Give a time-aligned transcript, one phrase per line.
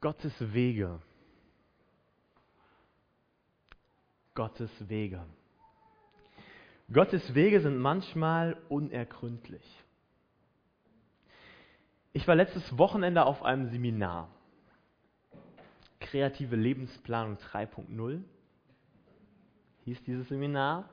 [0.00, 0.98] Gottes Wege.
[4.34, 5.20] Gottes Wege.
[6.90, 9.81] Gottes Wege sind manchmal unergründlich.
[12.14, 14.28] Ich war letztes Wochenende auf einem Seminar.
[15.98, 18.20] Kreative Lebensplanung 3.0
[19.86, 20.90] hieß dieses Seminar.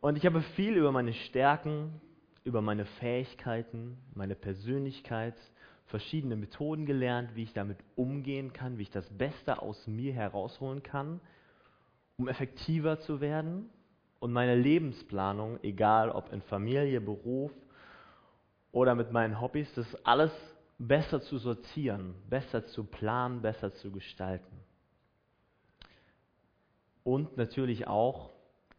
[0.00, 2.00] Und ich habe viel über meine Stärken,
[2.44, 5.34] über meine Fähigkeiten, meine Persönlichkeit,
[5.86, 10.84] verschiedene Methoden gelernt, wie ich damit umgehen kann, wie ich das Beste aus mir herausholen
[10.84, 11.20] kann,
[12.16, 13.68] um effektiver zu werden
[14.20, 17.50] und meine Lebensplanung, egal ob in Familie, Beruf
[18.72, 20.32] oder mit meinen Hobbys, das alles
[20.78, 24.56] besser zu sortieren, besser zu planen, besser zu gestalten.
[27.02, 28.30] Und natürlich auch,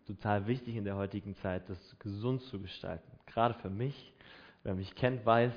[0.05, 3.09] total wichtig in der heutigen Zeit, das gesund zu gestalten.
[3.27, 4.13] Gerade für mich,
[4.63, 5.53] wer mich kennt, weiß,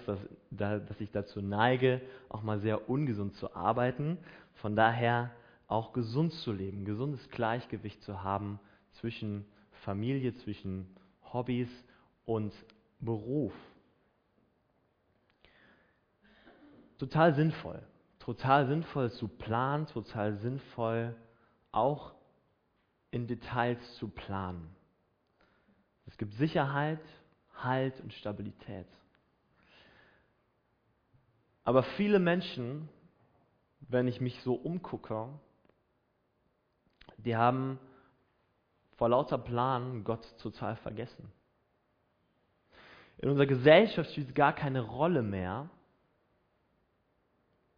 [0.50, 4.18] dass, dass ich dazu neige, auch mal sehr ungesund zu arbeiten.
[4.54, 5.30] Von daher
[5.68, 8.60] auch gesund zu leben, gesundes Gleichgewicht zu haben
[8.92, 9.46] zwischen
[9.84, 10.86] Familie, zwischen
[11.32, 11.70] Hobbys
[12.26, 12.52] und
[13.00, 13.54] Beruf.
[17.02, 17.82] Total sinnvoll.
[18.20, 21.16] Total sinnvoll zu planen, total sinnvoll
[21.72, 22.14] auch
[23.10, 24.72] in Details zu planen.
[26.06, 27.00] Es gibt Sicherheit,
[27.56, 28.86] Halt und Stabilität.
[31.64, 32.88] Aber viele Menschen,
[33.80, 35.28] wenn ich mich so umgucke,
[37.16, 37.80] die haben
[38.94, 41.32] vor lauter Plan Gott total vergessen.
[43.18, 45.68] In unserer Gesellschaft spielt es gar keine Rolle mehr,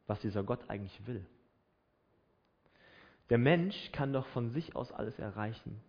[0.07, 1.25] was dieser Gott eigentlich will.
[3.31, 5.81] Der Mensch kann doch von sich aus alles erreichen,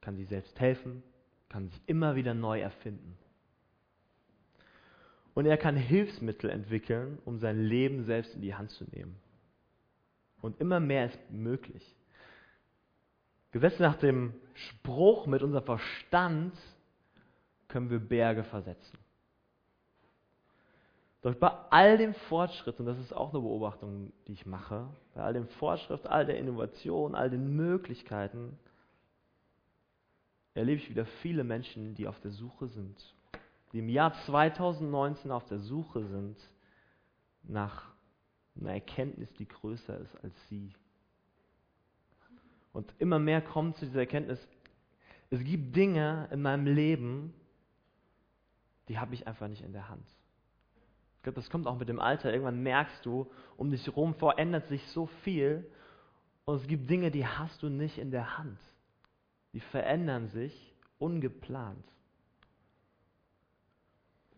[0.00, 1.02] kann sich selbst helfen,
[1.48, 3.16] kann sich immer wieder neu erfinden.
[5.34, 9.16] Und er kann Hilfsmittel entwickeln, um sein Leben selbst in die Hand zu nehmen.
[10.40, 11.94] Und immer mehr ist möglich.
[13.52, 16.54] Gesetzt nach dem Spruch, mit unserem Verstand
[17.68, 18.98] können wir Berge versetzen.
[21.26, 25.22] Doch bei all dem Fortschritt, und das ist auch eine Beobachtung, die ich mache, bei
[25.24, 28.56] all dem Fortschritt, all der Innovation, all den Möglichkeiten,
[30.54, 33.12] erlebe ich wieder viele Menschen, die auf der Suche sind,
[33.72, 36.38] die im Jahr 2019 auf der Suche sind
[37.42, 37.90] nach
[38.56, 40.72] einer Erkenntnis, die größer ist als sie.
[42.72, 44.38] Und immer mehr kommt zu dieser Erkenntnis,
[45.30, 47.34] es gibt Dinge in meinem Leben,
[48.86, 50.06] die habe ich einfach nicht in der Hand.
[51.26, 52.30] Ich glaube, das kommt auch mit dem Alter.
[52.30, 55.68] Irgendwann merkst du, um dich herum verändert sich so viel
[56.44, 58.60] und es gibt Dinge, die hast du nicht in der Hand.
[59.52, 61.84] Die verändern sich ungeplant.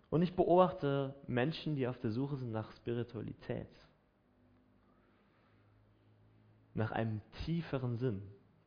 [0.08, 3.68] Und ich beobachte Menschen, die auf der Suche sind nach Spiritualität
[6.72, 8.22] nach einem tieferen Sinn,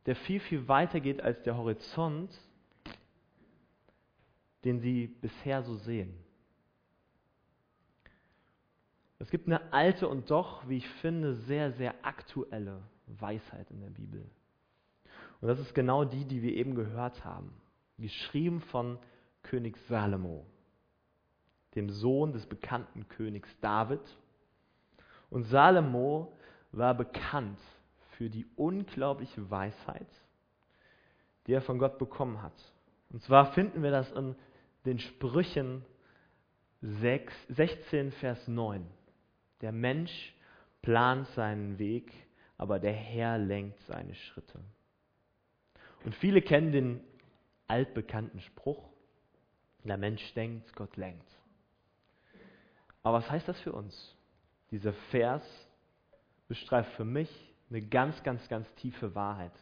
[0.06, 2.30] der viel, viel weiter geht als der Horizont,
[4.64, 6.14] den sie bisher so sehen.
[9.22, 13.90] Es gibt eine alte und doch, wie ich finde, sehr, sehr aktuelle Weisheit in der
[13.90, 14.28] Bibel.
[15.40, 17.54] Und das ist genau die, die wir eben gehört haben.
[17.98, 18.98] Geschrieben von
[19.44, 20.44] König Salomo,
[21.76, 24.00] dem Sohn des bekannten Königs David.
[25.30, 26.36] Und Salomo
[26.72, 27.60] war bekannt
[28.16, 30.08] für die unglaubliche Weisheit,
[31.46, 32.60] die er von Gott bekommen hat.
[33.10, 34.34] Und zwar finden wir das in
[34.84, 35.84] den Sprüchen
[36.80, 38.84] 6, 16, Vers 9.
[39.62, 40.34] Der Mensch
[40.82, 42.12] plant seinen Weg,
[42.58, 44.60] aber der Herr lenkt seine Schritte.
[46.04, 47.00] Und viele kennen den
[47.68, 48.90] altbekannten Spruch,
[49.84, 51.26] der Mensch denkt, Gott lenkt.
[53.02, 54.16] Aber was heißt das für uns?
[54.70, 55.42] Dieser Vers
[56.48, 57.30] bestreift für mich
[57.70, 59.52] eine ganz, ganz, ganz tiefe Wahrheit.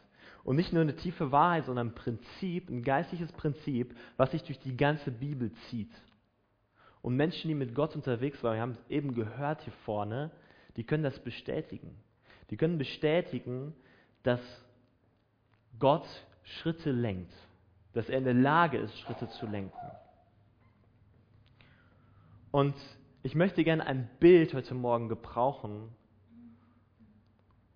[0.43, 4.59] Und nicht nur eine tiefe Wahrheit, sondern ein Prinzip, ein geistliches Prinzip, was sich durch
[4.59, 5.91] die ganze Bibel zieht.
[7.01, 10.31] Und Menschen, die mit Gott unterwegs waren, wir haben es eben gehört hier vorne,
[10.75, 11.95] die können das bestätigen.
[12.49, 13.73] Die können bestätigen,
[14.23, 14.41] dass
[15.79, 16.05] Gott
[16.43, 17.33] Schritte lenkt,
[17.93, 19.77] dass er in der Lage ist, Schritte zu lenken.
[22.51, 22.75] Und
[23.23, 25.89] ich möchte gerne ein Bild heute Morgen gebrauchen,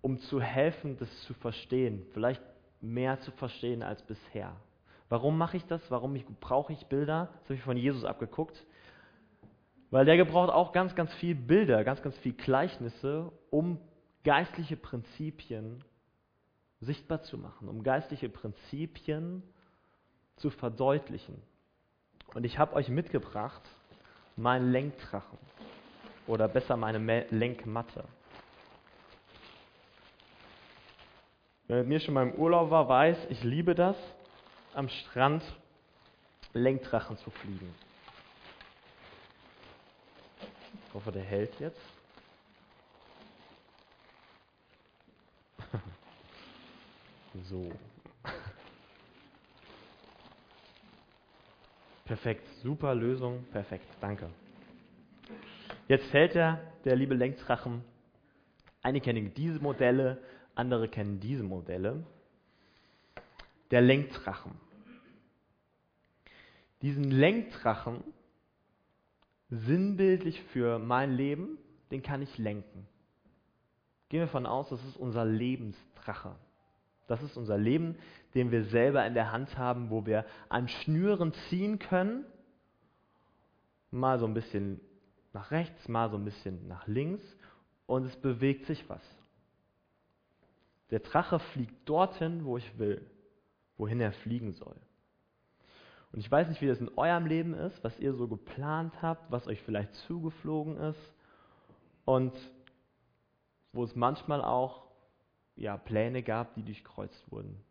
[0.01, 2.42] um zu helfen, das zu verstehen, vielleicht
[2.81, 4.56] mehr zu verstehen als bisher.
[5.10, 5.81] Warum mache ich das?
[5.89, 7.30] Warum brauche ich Bilder?
[7.33, 8.66] Das habe ich von Jesus abgeguckt.
[9.95, 13.80] Weil der gebraucht auch ganz, ganz viel Bilder, ganz, ganz viel Gleichnisse, um
[14.25, 15.86] geistliche Prinzipien
[16.81, 19.42] sichtbar zu machen, um geistliche Prinzipien
[20.36, 21.42] zu verdeutlichen.
[22.33, 23.62] Und ich habe euch mitgebracht
[24.36, 25.38] meinen Lenkdrachen
[26.27, 28.03] oder besser meine Lenkmatte.
[31.68, 33.95] Wer mit mir schon mal im Urlaub war, weiß, ich liebe das,
[34.74, 35.41] am Strand
[36.51, 37.74] Lenkdrachen zu fliegen.
[40.95, 41.81] Ich hoffe, der hält jetzt.
[47.50, 47.69] so.
[52.06, 54.30] Perfekt, super Lösung, perfekt, danke.
[55.89, 57.83] Jetzt hält er, der liebe Lenkdrachen.
[58.81, 60.24] Einige kennen diese Modelle,
[60.56, 62.06] andere kennen diese Modelle.
[63.69, 64.53] Der Lenkdrachen.
[66.81, 68.01] Diesen Lenkdrachen,
[69.59, 71.57] sinnbildlich für mein Leben,
[71.91, 72.87] den kann ich lenken.
[74.09, 76.35] Gehen wir davon aus, das ist unser Lebensdrache.
[77.07, 77.97] Das ist unser Leben,
[78.33, 82.25] den wir selber in der Hand haben, wo wir an Schnüren ziehen können.
[83.91, 84.81] Mal so ein bisschen
[85.33, 87.23] nach rechts, mal so ein bisschen nach links
[87.85, 89.03] und es bewegt sich was.
[90.91, 93.05] Der Drache fliegt dorthin, wo ich will,
[93.77, 94.75] wohin er fliegen soll.
[96.15, 99.29] Und ich weiß nicht, wie das in eurem Leben ist, was ihr so geplant habt,
[99.33, 101.13] was euch vielleicht zugeflogen ist
[102.06, 102.31] und
[103.73, 104.83] wo es manchmal auch
[105.57, 107.62] ja, Pläne gab, die durchkreuzt wurden.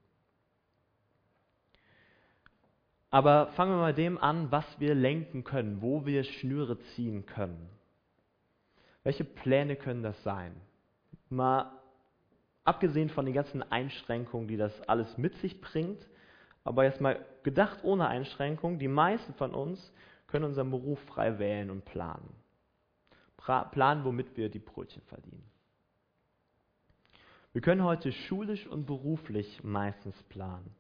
[3.09, 7.71] Aber fangen wir mal dem an, was wir lenken können, wo wir Schnüre ziehen können.
[9.05, 10.55] Welche Pläne können das sein?
[11.31, 11.73] Mal
[12.65, 16.07] abgesehen von den ganzen Einschränkungen, die das alles mit sich bringt,
[16.65, 19.93] aber jetzt mal gedacht ohne Einschränkung, die meisten von uns
[20.27, 22.35] können unseren Beruf frei wählen und planen.
[23.37, 25.45] Planen, womit wir die Brötchen verdienen.
[27.53, 30.75] Wir können heute schulisch und beruflich meistens planen.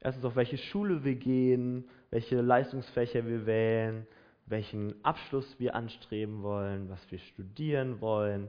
[0.00, 4.06] Erstens, auf welche Schule wir gehen, welche Leistungsfächer wir wählen,
[4.46, 8.48] welchen Abschluss wir anstreben wollen, was wir studieren wollen,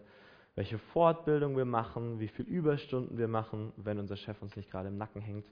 [0.55, 4.89] welche Fortbildung wir machen, wie viele Überstunden wir machen, wenn unser Chef uns nicht gerade
[4.89, 5.45] im Nacken hängt,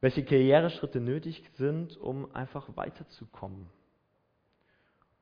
[0.00, 3.68] welche Karriereschritte nötig sind, um einfach weiterzukommen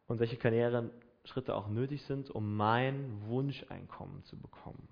[0.07, 4.89] und welche Karriereschritte auch nötig sind, um mein Wunscheinkommen zu bekommen.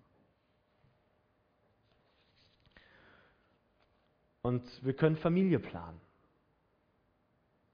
[4.43, 6.01] Und wir können Familie planen.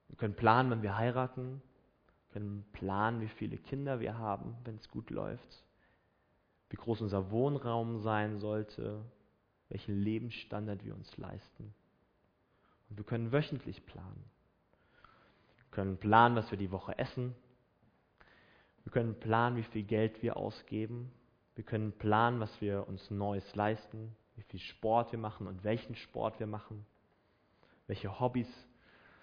[0.09, 1.61] Wir können planen, wann wir heiraten.
[2.29, 5.63] Wir können planen, wie viele Kinder wir haben, wenn es gut läuft
[6.73, 9.05] wie groß unser Wohnraum sein sollte,
[9.69, 11.75] welchen Lebensstandard wir uns leisten.
[12.93, 14.23] Und wir können wöchentlich planen.
[15.57, 17.35] Wir können planen, was wir die Woche essen.
[18.85, 21.11] Wir können planen, wie viel Geld wir ausgeben.
[21.55, 25.97] Wir können planen, was wir uns Neues leisten, wie viel Sport wir machen und welchen
[25.97, 26.85] Sport wir machen,
[27.87, 28.49] welche Hobbys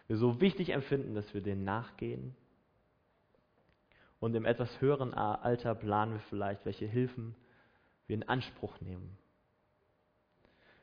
[0.08, 2.36] wir so wichtig empfinden, dass wir denen nachgehen
[4.20, 7.36] und im etwas höheren Alter planen wir vielleicht, welche Hilfen
[8.08, 9.16] wir in Anspruch nehmen.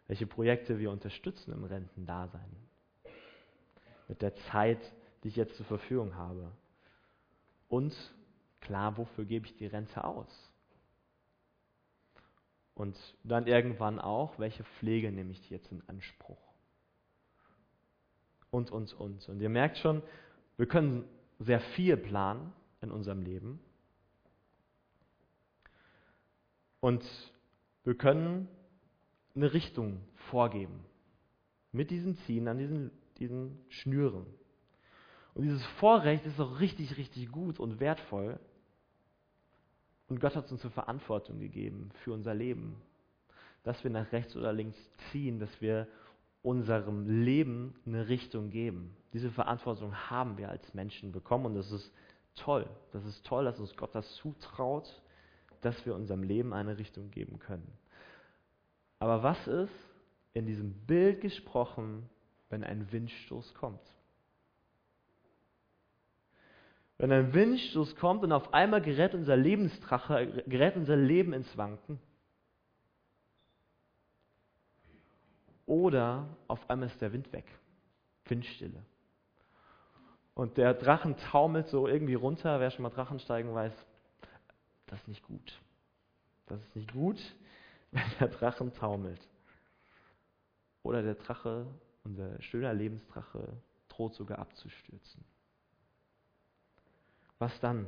[0.06, 2.65] Welche Projekte wir unterstützen im Rentendasein.
[4.08, 4.80] Mit der Zeit,
[5.22, 6.50] die ich jetzt zur Verfügung habe.
[7.68, 7.94] Und
[8.60, 10.28] klar, wofür gebe ich die Rente aus?
[12.74, 16.38] Und dann irgendwann auch, welche Pflege nehme ich jetzt in Anspruch?
[18.50, 19.28] Und, und, und.
[19.28, 20.02] Und ihr merkt schon,
[20.56, 21.04] wir können
[21.38, 23.60] sehr viel planen, in unserem Leben.
[26.80, 27.04] Und
[27.84, 28.48] wir können
[29.34, 30.84] eine Richtung vorgeben.
[31.72, 34.26] Mit diesen Ziehen, an diesen, diesen Schnüren.
[35.34, 38.38] Und dieses Vorrecht ist auch richtig, richtig gut und wertvoll.
[40.08, 42.76] Und Gott hat uns eine Verantwortung gegeben für unser Leben.
[43.62, 44.78] Dass wir nach rechts oder links
[45.10, 45.88] ziehen, dass wir
[46.42, 48.96] unserem Leben eine Richtung geben.
[49.12, 51.92] Diese Verantwortung haben wir als Menschen bekommen und das ist
[52.36, 52.68] toll.
[52.92, 55.02] Das ist toll, dass uns Gott das zutraut,
[55.60, 57.66] dass wir unserem Leben eine Richtung geben können.
[59.00, 59.72] Aber was ist
[60.32, 62.08] in diesem Bild gesprochen,
[62.48, 63.80] wenn ein Windstoß kommt?
[66.98, 72.00] Wenn ein Windstoß kommt und auf einmal gerät unser Lebensdrache, gerät unser Leben ins Wanken.
[75.66, 77.46] Oder auf einmal ist der Wind weg.
[78.24, 78.82] Windstille.
[80.34, 82.60] Und der Drachen taumelt so irgendwie runter.
[82.60, 83.72] Wer schon mal Drachensteigen weiß,
[84.86, 85.60] das ist nicht gut.
[86.46, 87.18] Das ist nicht gut,
[87.90, 89.20] wenn der Drachen taumelt.
[90.82, 91.66] Oder der Drache,
[92.06, 93.48] unser schöner Lebensdrache,
[93.88, 95.24] droht sogar abzustürzen.
[97.38, 97.86] Was dann?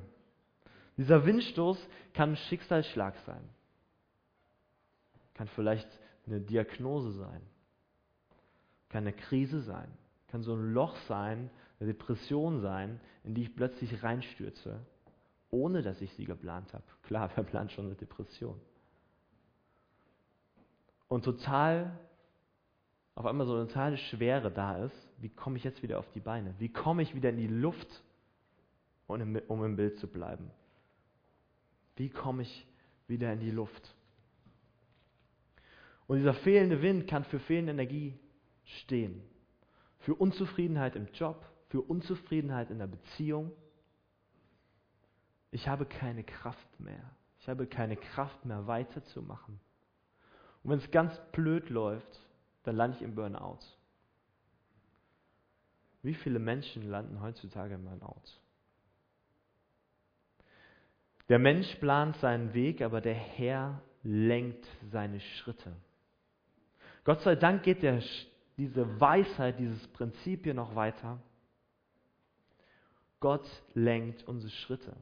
[0.96, 1.78] Dieser Windstoß
[2.12, 3.48] kann ein Schicksalsschlag sein.
[5.34, 5.88] Kann vielleicht
[6.26, 7.40] eine Diagnose sein.
[8.88, 9.88] Kann eine Krise sein.
[10.26, 14.84] Kann so ein Loch sein, eine Depression sein, in die ich plötzlich reinstürze,
[15.50, 16.84] ohne dass ich sie geplant habe.
[17.04, 18.60] Klar, wer plant schon eine Depression?
[21.06, 21.98] Und total,
[23.18, 26.20] auf einmal so eine totale Schwere da ist, wie komme ich jetzt wieder auf die
[26.20, 26.54] Beine?
[26.60, 28.04] Wie komme ich wieder in die Luft,
[29.08, 30.52] um im, Bild zu bleiben?
[31.96, 32.66] Wie komme ich
[33.08, 33.92] wieder in die Luft?
[36.06, 38.14] Und dieser fehlende Wind kann für fehlende Energie
[38.62, 39.20] stehen.
[39.98, 43.50] Für Unzufriedenheit im Job, für Unzufriedenheit in der Beziehung.
[45.50, 47.10] Ich habe keine Kraft mehr.
[47.40, 49.58] Ich habe keine Kraft mehr weiterzumachen.
[50.62, 52.27] Und wenn es ganz blöd läuft,
[52.64, 53.60] dann lande ich im Burnout.
[56.02, 58.22] Wie viele Menschen landen heutzutage im Burnout?
[61.28, 65.74] Der Mensch plant seinen Weg, aber der Herr lenkt seine Schritte.
[67.04, 68.02] Gott sei Dank geht der,
[68.56, 71.18] diese Weisheit, dieses Prinzip hier noch weiter.
[73.20, 74.96] Gott lenkt unsere Schritte.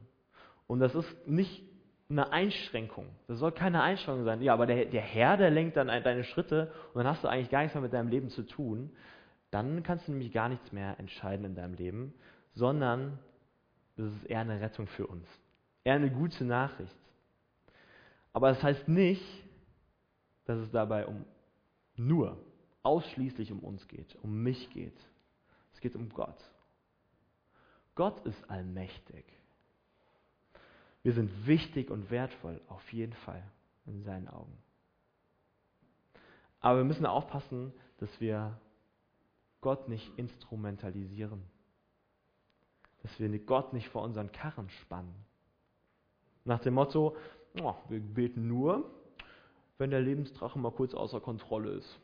[0.65, 1.63] Und das ist nicht
[2.09, 3.09] eine Einschränkung.
[3.27, 4.41] Das soll keine Einschränkung sein.
[4.41, 7.49] Ja, aber der, der Herr, der lenkt dann deine Schritte und dann hast du eigentlich
[7.49, 8.91] gar nichts mehr mit deinem Leben zu tun.
[9.51, 12.13] Dann kannst du nämlich gar nichts mehr entscheiden in deinem Leben,
[12.53, 13.19] sondern
[13.97, 15.27] das ist eher eine Rettung für uns.
[15.83, 16.95] Eher eine gute Nachricht.
[18.31, 19.23] Aber das heißt nicht,
[20.45, 21.25] dass es dabei um
[21.95, 22.37] nur,
[22.83, 24.97] ausschließlich um uns geht, um mich geht.
[25.73, 26.37] Es geht um Gott.
[27.95, 29.25] Gott ist allmächtig.
[31.07, 33.41] Wir sind wichtig und wertvoll, auf jeden Fall,
[33.85, 34.57] in seinen Augen.
[36.59, 38.59] Aber wir müssen aufpassen, dass wir
[39.61, 41.41] Gott nicht instrumentalisieren.
[43.03, 45.15] Dass wir Gott nicht vor unseren Karren spannen.
[46.43, 47.15] Nach dem Motto,
[47.61, 48.91] oh, wir beten nur,
[49.77, 52.01] wenn der Lebensdrache mal kurz außer Kontrolle ist.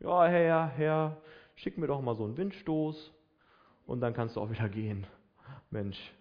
[0.00, 1.16] Ja, Herr, Herr,
[1.54, 3.10] schick mir doch mal so einen Windstoß
[3.86, 5.06] und dann kannst du auch wieder gehen.
[5.70, 6.12] Mensch,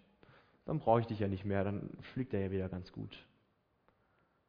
[0.71, 3.27] dann brauche ich dich ja nicht mehr, dann fliegt er ja wieder ganz gut.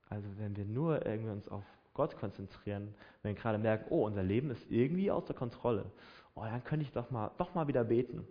[0.08, 1.64] Also wenn wir nur irgendwie uns auf
[1.94, 5.90] Gott konzentrieren, wenn wir gerade merken, oh, unser Leben ist irgendwie außer Kontrolle,
[6.36, 8.24] oh, dann könnte ich doch mal, doch mal wieder beten.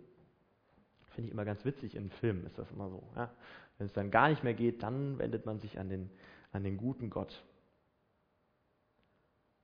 [1.10, 3.02] Finde ich immer ganz witzig, in Filmen ist das immer so.
[3.14, 3.30] Ja?
[3.76, 6.08] Wenn es dann gar nicht mehr geht, dann wendet man sich an den,
[6.50, 7.44] an den guten Gott.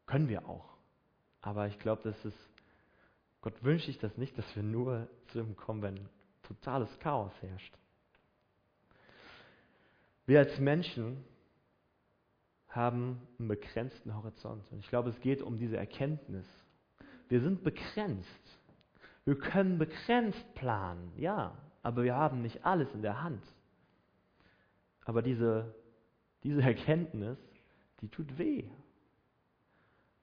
[0.05, 0.69] Können wir auch.
[1.41, 2.35] Aber ich glaube, dass es,
[3.41, 6.09] Gott wünscht sich das nicht, dass wir nur zu ihm kommen, wenn
[6.43, 7.79] totales Chaos herrscht.
[10.29, 11.25] Wir als Menschen
[12.69, 14.71] haben einen begrenzten Horizont.
[14.71, 16.47] Und ich glaube, es geht um diese Erkenntnis.
[17.31, 18.61] Wir sind begrenzt.
[19.25, 23.43] Wir können begrenzt planen, ja, aber wir haben nicht alles in der Hand.
[25.07, 25.75] Aber diese,
[26.43, 27.39] diese Erkenntnis,
[28.03, 28.65] die tut weh.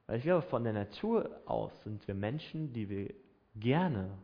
[0.05, 3.11] Weil ich glaube, von der Natur aus sind wir Menschen, die wir
[3.55, 4.15] gerne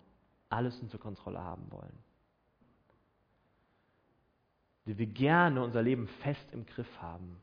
[0.47, 1.97] alles unter Kontrolle haben wollen.
[4.85, 7.39] Die wir gerne unser Leben fest im Griff haben.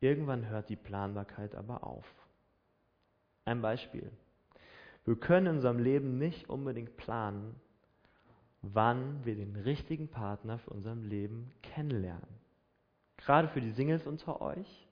[0.00, 2.06] Irgendwann hört die Planbarkeit aber auf.
[3.44, 4.10] Ein Beispiel.
[5.04, 7.56] Wir können in unserem Leben nicht unbedingt planen,
[8.62, 12.40] wann wir den richtigen Partner für unser Leben kennenlernen.
[13.16, 14.88] Gerade für die Singles unter euch.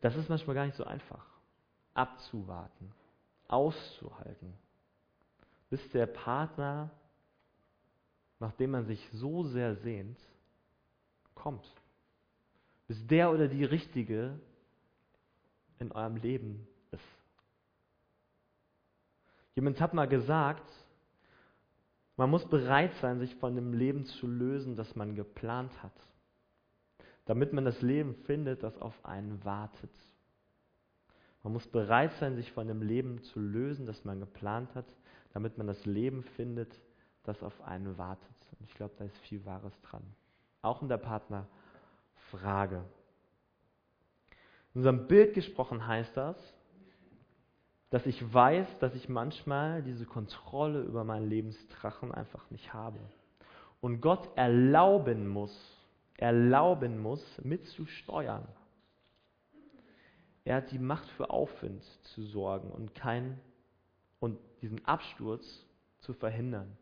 [0.00, 1.24] Das ist manchmal gar nicht so einfach.
[1.94, 2.92] Abzuwarten,
[3.48, 4.54] auszuhalten,
[5.72, 6.90] bis der Partner,
[8.38, 10.18] nach dem man sich so sehr sehnt,
[11.34, 11.66] kommt.
[12.88, 14.38] Bis der oder die Richtige
[15.78, 17.02] in eurem Leben ist.
[19.54, 20.70] Jemand hat mal gesagt,
[22.18, 25.98] man muss bereit sein, sich von dem Leben zu lösen, das man geplant hat,
[27.24, 29.94] damit man das Leben findet, das auf einen wartet.
[31.42, 34.84] Man muss bereit sein, sich von dem Leben zu lösen, das man geplant hat,
[35.32, 36.80] damit man das Leben findet,
[37.24, 38.28] das auf einen wartet.
[38.58, 40.02] Und ich glaube, da ist viel Wahres dran.
[40.60, 42.84] Auch in der Partnerfrage.
[44.74, 46.36] In unserem Bild gesprochen heißt das,
[47.90, 52.98] dass ich weiß, dass ich manchmal diese Kontrolle über meinen Lebensdrachen einfach nicht habe.
[53.82, 55.54] Und Gott erlauben muss,
[56.16, 58.46] erlauben muss, mitzusteuern.
[60.44, 61.84] Er hat die Macht für Aufwind
[62.14, 63.38] zu sorgen und kein
[64.20, 65.44] und diesen Absturz
[66.00, 66.76] zu verhindern.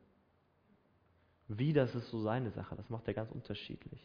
[1.48, 2.76] Wie, das ist so seine Sache.
[2.76, 4.00] Das macht er ganz unterschiedlich.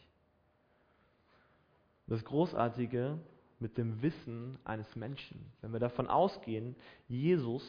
[2.08, 3.18] Das Großartige
[3.58, 5.52] mit dem Wissen eines Menschen.
[5.60, 6.74] Wenn wir davon ausgehen,
[7.08, 7.62] Jesus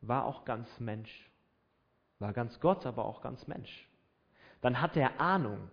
[0.00, 1.30] war auch ganz Mensch.
[2.18, 3.88] war ganz Gott, aber auch ganz Mensch.
[4.60, 5.70] Dann hat er Ahnung.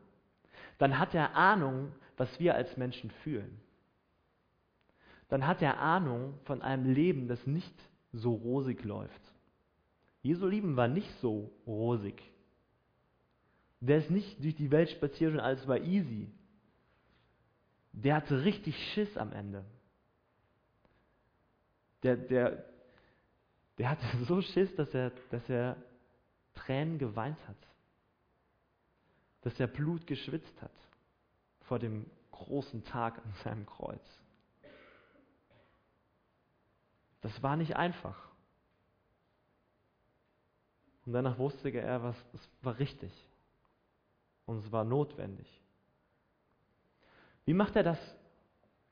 [0.77, 3.59] Dann hat er Ahnung, was wir als Menschen fühlen.
[5.29, 7.75] Dann hat er Ahnung von einem Leben, das nicht
[8.12, 9.21] so rosig läuft.
[10.21, 12.21] Jesu Leben war nicht so rosig.
[13.79, 16.29] Der ist nicht durch die Welt spaziert und alles war easy.
[17.93, 19.63] Der hatte richtig Schiss am Ende.
[22.03, 22.65] Der, der,
[23.77, 25.77] der hatte so Schiss, dass er, dass er
[26.53, 27.57] Tränen geweint hat.
[29.41, 30.71] Dass er Blut geschwitzt hat
[31.61, 34.03] vor dem großen Tag an seinem Kreuz.
[37.21, 38.28] Das war nicht einfach.
[41.09, 43.11] Und danach wusste er, was es war richtig.
[44.45, 45.47] Und es war notwendig.
[47.45, 47.97] Wie macht er das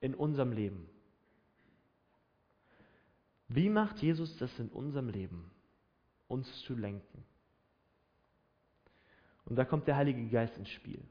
[0.01, 0.89] in unserem Leben?
[3.50, 5.51] Wie macht Jesus das in unserem Leben,
[6.27, 7.24] uns zu lenken?
[9.45, 11.03] Und da kommt der Heilige Geist ins Spiel.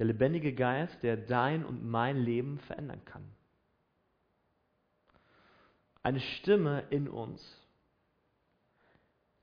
[0.00, 3.24] Der lebendige Geist, der dein und mein Leben verändern kann.
[6.02, 7.63] Eine Stimme in uns,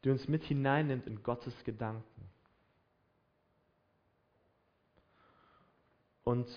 [0.03, 2.29] die uns mit hineinnimmt in Gottes Gedanken.
[6.23, 6.49] Und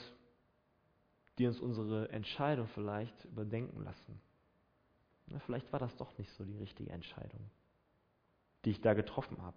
[1.38, 4.20] die uns unsere Entscheidung vielleicht überdenken lassen.
[5.26, 7.50] Na, vielleicht war das doch nicht so die richtige Entscheidung,
[8.64, 9.56] die ich da getroffen habe.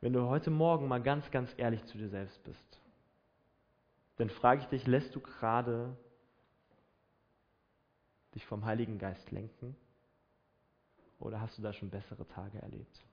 [0.00, 2.80] Wenn du heute Morgen mal ganz, ganz ehrlich zu dir selbst bist,
[4.16, 5.96] dann frage ich dich, lässt du gerade
[8.34, 9.76] dich vom Heiligen Geist lenken?
[11.18, 13.04] Oder hast du da schon bessere Tage erlebt?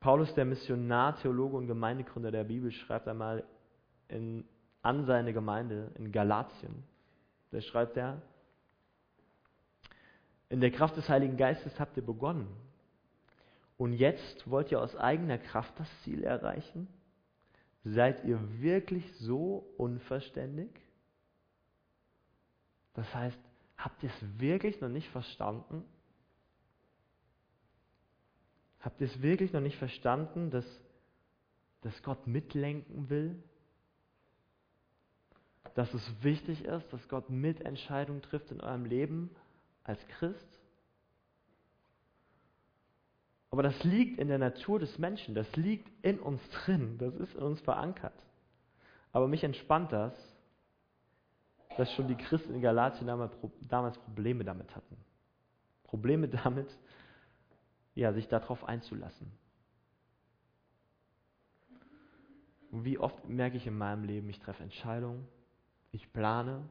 [0.00, 3.44] Paulus, der Missionar, Theologe und Gemeindegründer der Bibel, schreibt einmal
[4.08, 4.44] in,
[4.82, 6.82] an seine Gemeinde in Galatien.
[7.50, 8.22] Da schreibt er,
[10.48, 12.48] in der Kraft des Heiligen Geistes habt ihr begonnen.
[13.76, 16.88] Und jetzt wollt ihr aus eigener Kraft das Ziel erreichen?
[17.84, 20.70] Seid ihr wirklich so unverständig?
[22.94, 23.38] Das heißt,
[23.84, 25.84] habt ihr es wirklich noch nicht verstanden?
[28.80, 30.64] Habt ihr es wirklich noch nicht verstanden, dass,
[31.82, 33.42] dass Gott mitlenken will?
[35.74, 39.30] Dass es wichtig ist, dass Gott Mitentscheidungen trifft in eurem Leben
[39.84, 40.60] als Christ?
[43.50, 47.34] Aber das liegt in der Natur des Menschen, das liegt in uns drin, das ist
[47.34, 48.14] in uns verankert.
[49.12, 50.14] Aber mich entspannt das,
[51.76, 54.96] dass schon die Christen in Galatien damals Probleme damit hatten.
[55.84, 56.68] Probleme damit,
[57.94, 59.30] ja, sich darauf einzulassen.
[62.70, 65.26] Und wie oft merke ich in meinem Leben, ich treffe Entscheidungen,
[65.90, 66.62] ich plane,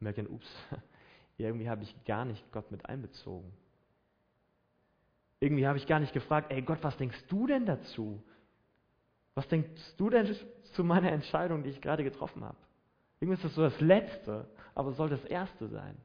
[0.00, 0.48] merke dann, ups,
[1.38, 3.52] irgendwie habe ich gar nicht Gott mit einbezogen.
[5.40, 8.22] Irgendwie habe ich gar nicht gefragt, ey Gott, was denkst du denn dazu?
[9.34, 10.34] Was denkst du denn
[10.72, 12.56] zu meiner Entscheidung, die ich gerade getroffen habe?
[13.24, 15.96] Irgendwie ist das so das Letzte, aber es soll das Erste sein.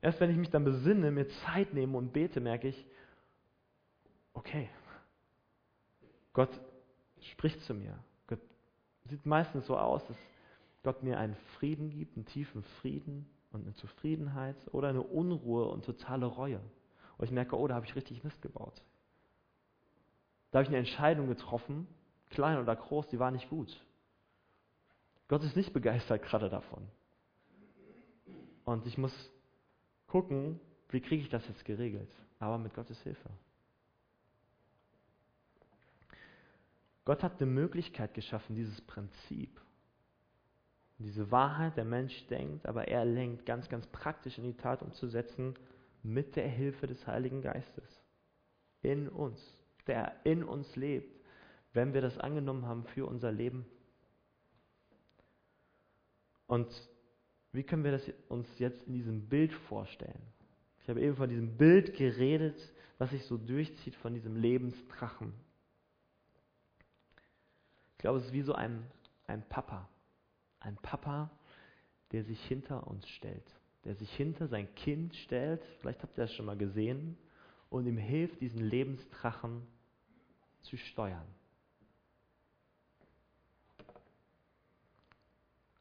[0.00, 2.86] Erst wenn ich mich dann besinne, mir Zeit nehme und bete, merke ich,
[4.32, 4.70] okay,
[6.32, 6.48] Gott
[7.20, 7.98] spricht zu mir.
[8.28, 8.38] Gott
[9.10, 10.16] sieht meistens so aus, dass
[10.82, 15.84] Gott mir einen Frieden gibt, einen tiefen Frieden und eine Zufriedenheit oder eine Unruhe und
[15.84, 16.62] totale Reue.
[17.18, 18.80] Und ich merke, oh, da habe ich richtig Mist gebaut.
[20.50, 21.86] Da habe ich eine Entscheidung getroffen,
[22.30, 23.84] klein oder groß, die war nicht gut.
[25.28, 26.86] Gott ist nicht begeistert gerade davon.
[28.64, 29.12] Und ich muss
[30.06, 33.30] gucken, wie kriege ich das jetzt geregelt, aber mit Gottes Hilfe.
[37.04, 39.60] Gott hat eine Möglichkeit geschaffen, dieses Prinzip,
[40.98, 45.54] diese Wahrheit, der Mensch denkt, aber er lenkt ganz, ganz praktisch in die Tat umzusetzen
[46.02, 48.02] mit der Hilfe des Heiligen Geistes
[48.82, 49.40] in uns,
[49.86, 51.18] der in uns lebt,
[51.72, 53.66] wenn wir das angenommen haben für unser Leben.
[56.48, 56.68] Und
[57.52, 60.20] wie können wir das uns jetzt in diesem Bild vorstellen?
[60.80, 62.56] Ich habe eben von diesem Bild geredet,
[62.96, 65.32] was sich so durchzieht von diesem Lebensdrachen.
[67.92, 68.84] Ich glaube, es ist wie so ein,
[69.26, 69.88] ein Papa.
[70.60, 71.30] Ein Papa,
[72.12, 73.44] der sich hinter uns stellt.
[73.84, 77.16] Der sich hinter sein Kind stellt, vielleicht habt ihr das schon mal gesehen,
[77.70, 79.66] und ihm hilft, diesen Lebensdrachen
[80.62, 81.26] zu steuern.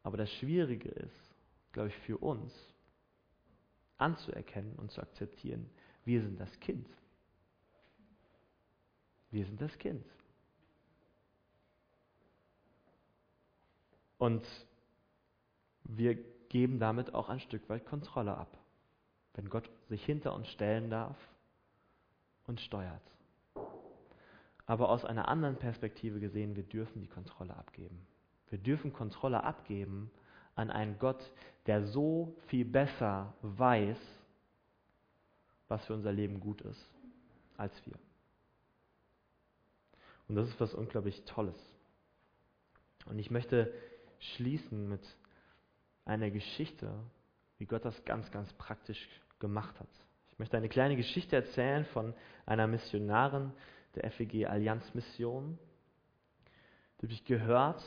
[0.07, 1.35] Aber das Schwierige ist,
[1.73, 2.53] glaube ich, für uns
[3.97, 5.69] anzuerkennen und zu akzeptieren,
[6.05, 6.87] wir sind das Kind.
[9.31, 10.05] Wir sind das Kind.
[14.17, 14.47] Und
[15.83, 16.15] wir
[16.47, 18.57] geben damit auch ein Stück weit Kontrolle ab.
[19.33, 21.17] Wenn Gott sich hinter uns stellen darf
[22.45, 23.11] und steuert.
[24.65, 28.07] Aber aus einer anderen Perspektive gesehen, wir dürfen die Kontrolle abgeben.
[28.49, 30.11] Wir dürfen Kontrolle abgeben
[30.55, 31.21] an einen Gott,
[31.65, 33.97] der so viel besser weiß,
[35.67, 36.89] was für unser Leben gut ist,
[37.57, 37.95] als wir.
[40.27, 41.55] Und das ist was unglaublich Tolles.
[43.05, 43.73] Und ich möchte
[44.19, 45.01] schließen mit
[46.05, 46.93] einer Geschichte,
[47.57, 49.07] wie Gott das ganz, ganz praktisch
[49.39, 49.89] gemacht hat.
[50.31, 52.13] Ich möchte eine kleine Geschichte erzählen von
[52.45, 53.51] einer Missionarin
[53.95, 55.57] der FEG Allianz Mission.
[56.97, 57.83] Die habe ich gehört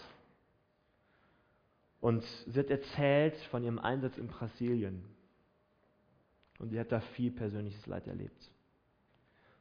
[2.01, 5.05] und sie hat erzählt von ihrem Einsatz in Brasilien.
[6.59, 8.51] Und sie hat da viel persönliches Leid erlebt.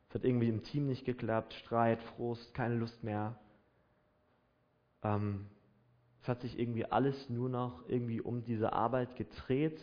[0.09, 3.39] Es hat irgendwie im Team nicht geklappt, Streit, Frust, keine Lust mehr.
[5.03, 5.45] Ähm,
[6.21, 9.79] es hat sich irgendwie alles nur noch irgendwie um diese Arbeit gedreht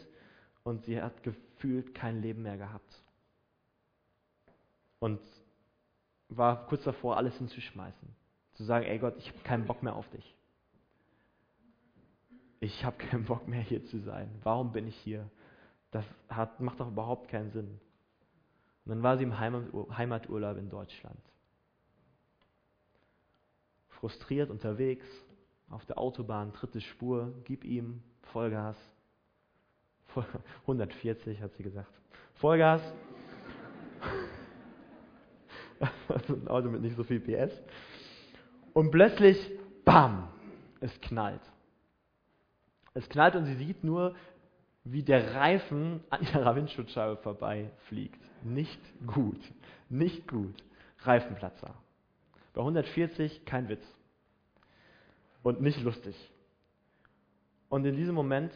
[0.64, 3.02] und sie hat gefühlt kein Leben mehr gehabt.
[4.98, 5.20] Und
[6.28, 8.08] war kurz davor, alles hinzuschmeißen.
[8.54, 10.34] Zu sagen, ey Gott, ich habe keinen Bock mehr auf dich.
[12.60, 14.30] Ich habe keinen Bock mehr hier zu sein.
[14.42, 15.28] Warum bin ich hier?
[15.90, 17.80] Das hat, macht doch überhaupt keinen Sinn.
[18.84, 21.18] Und dann war sie im Heimaturlaub in Deutschland.
[23.88, 25.06] Frustriert unterwegs,
[25.70, 28.76] auf der Autobahn, dritte Spur, gib ihm Vollgas.
[30.62, 31.92] 140 hat sie gesagt.
[32.34, 32.82] Vollgas.
[36.08, 37.52] Also ein Auto mit nicht so viel PS.
[38.72, 39.52] Und plötzlich,
[39.84, 40.26] bam,
[40.80, 41.42] es knallt.
[42.96, 44.16] Es knallt und sie sieht nur,
[44.84, 48.18] wie der Reifen an ihrer Windschutzscheibe vorbeifliegt.
[48.42, 49.38] Nicht gut.
[49.90, 50.54] Nicht gut.
[51.00, 51.74] Reifenplatzer.
[52.54, 53.84] Bei 140 kein Witz.
[55.42, 56.16] Und nicht lustig.
[57.68, 58.54] Und in diesem Moment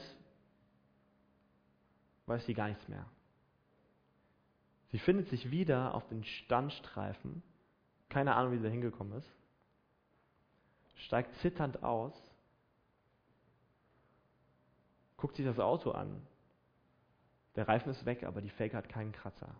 [2.24, 3.05] weiß sie gar nichts mehr.
[4.90, 7.42] Sie findet sich wieder auf den Standstreifen.
[8.09, 9.31] Keine Ahnung, wie sie da hingekommen ist.
[10.94, 12.14] Steigt zitternd aus.
[15.20, 16.26] Guckt sich das Auto an.
[17.54, 19.54] Der Reifen ist weg, aber die Felge hat keinen Kratzer.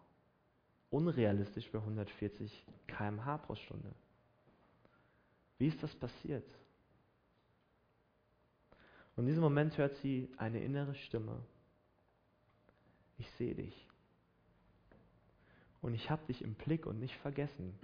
[0.89, 3.93] Unrealistisch bei 140 km/h pro Stunde.
[5.59, 6.49] Wie ist das passiert?
[9.17, 11.43] Und in diesem Moment hört sie eine innere Stimme.
[13.19, 13.87] Ich sehe dich
[15.83, 17.79] und ich habe dich im Blick und nicht vergessen.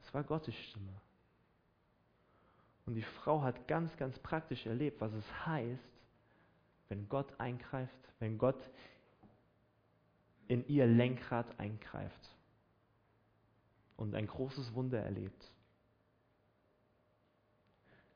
[0.00, 1.00] Das war Gottes Stimme.
[2.88, 5.90] Und die Frau hat ganz, ganz praktisch erlebt, was es heißt,
[6.88, 8.58] wenn Gott eingreift, wenn Gott
[10.46, 12.34] in ihr Lenkrad eingreift
[13.98, 15.52] und ein großes Wunder erlebt.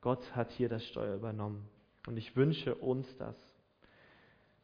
[0.01, 1.69] Gott hat hier das Steuer übernommen.
[2.07, 3.35] Und ich wünsche uns das,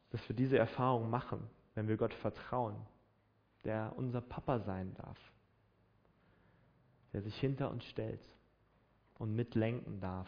[0.10, 2.76] dass wir diese Erfahrung machen, wenn wir Gott vertrauen,
[3.63, 5.19] der unser Papa sein darf,
[7.13, 8.28] der sich hinter uns stellt
[9.19, 10.27] und mitlenken darf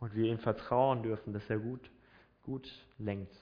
[0.00, 1.90] und wir ihm vertrauen dürfen, dass er gut,
[2.42, 2.68] gut
[2.98, 3.34] lenkt.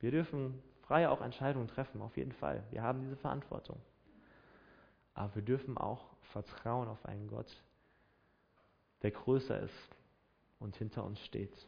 [0.00, 2.62] Wir dürfen frei auch Entscheidungen treffen, auf jeden Fall.
[2.70, 3.80] Wir haben diese Verantwortung.
[5.14, 7.56] Aber wir dürfen auch vertrauen auf einen Gott,
[9.02, 9.96] der größer ist
[10.58, 11.66] und hinter uns steht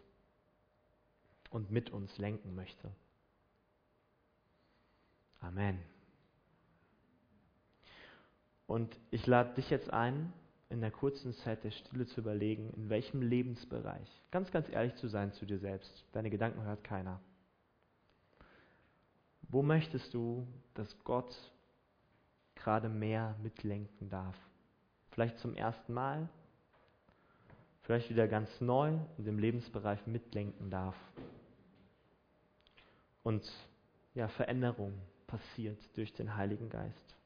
[1.51, 2.91] und mit uns lenken möchte.
[5.41, 5.81] Amen.
[8.67, 10.33] Und ich lade dich jetzt ein,
[10.71, 15.09] in der kurzen Zeit der Stille zu überlegen, in welchem Lebensbereich, ganz, ganz ehrlich zu
[15.09, 16.05] sein zu dir selbst.
[16.13, 17.21] Deine Gedanken hört keiner.
[19.43, 21.35] Wo möchtest du, dass Gott
[22.55, 24.37] gerade mehr mitlenken darf?
[25.11, 26.29] Vielleicht zum ersten Mal,
[27.83, 30.97] vielleicht wieder ganz neu in dem Lebensbereich mitlenken darf.
[33.23, 33.51] Und
[34.15, 34.93] ja, Veränderung
[35.27, 37.18] passiert durch den Heiligen Geist.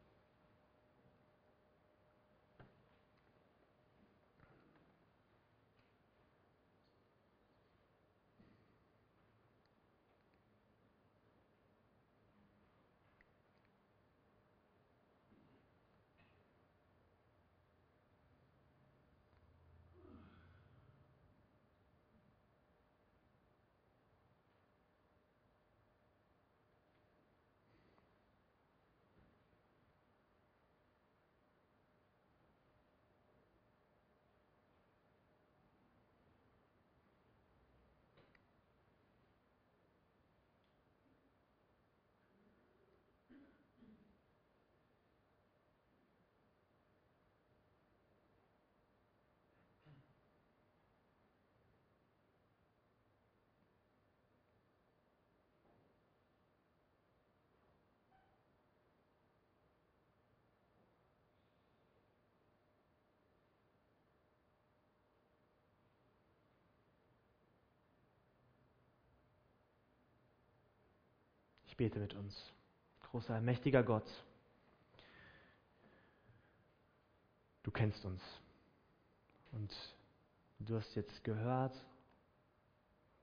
[71.73, 72.53] Ich bete mit uns.
[73.01, 74.05] Großer, mächtiger Gott,
[77.63, 78.21] du kennst uns.
[79.53, 79.75] Und
[80.59, 81.75] du hast jetzt gehört,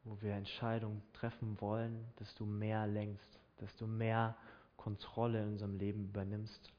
[0.03, 4.35] wo wir Entscheidungen treffen wollen, dass du mehr lenkst, dass du mehr
[4.77, 6.71] Kontrolle in unserem Leben übernimmst.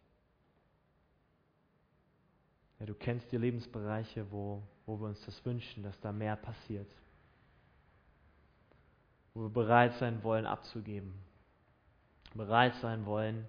[2.81, 6.91] Ja, du kennst die Lebensbereiche, wo, wo wir uns das wünschen, dass da mehr passiert.
[9.35, 11.30] Wo wir bereit sein wollen, abzugeben.
[12.39, 13.49] Bereit sein wollen,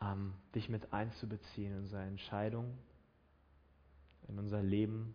[0.00, 2.78] ähm, dich mit einzubeziehen in unsere Entscheidungen,
[4.28, 5.14] in unser Leben,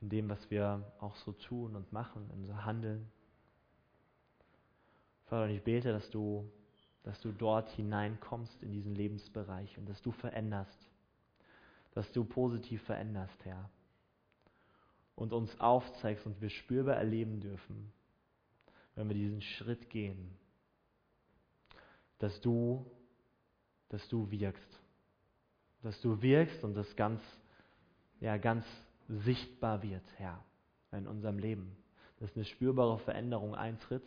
[0.00, 3.10] in dem, was wir auch so tun und machen, in unser Handeln.
[5.26, 6.50] Vater, ich bete, dass du,
[7.04, 10.90] dass du dort hineinkommst in diesen Lebensbereich und dass du veränderst,
[11.92, 13.70] dass du positiv veränderst, Herr.
[15.14, 17.92] Und uns aufzeigst und wir spürbar erleben dürfen,
[18.94, 20.36] wenn wir diesen Schritt gehen,
[22.22, 22.86] dass du,
[23.88, 24.80] dass du wirkst,
[25.82, 27.20] dass du wirkst und das ganz,
[28.20, 28.64] ja, ganz
[29.08, 30.40] sichtbar wird, Herr,
[30.92, 31.76] in unserem Leben.
[32.20, 34.06] Dass eine spürbare Veränderung eintritt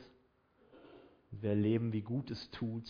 [1.32, 2.90] wir erleben, wie gut es tut,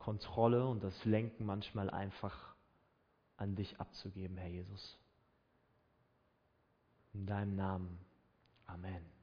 [0.00, 2.56] Kontrolle und das Lenken manchmal einfach
[3.36, 4.98] an dich abzugeben, Herr Jesus.
[7.14, 8.00] In deinem Namen.
[8.66, 9.15] Amen.